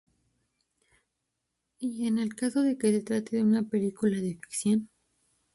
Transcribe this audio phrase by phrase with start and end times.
[1.77, 4.89] Y en el caso de que se trate de una película de ficción.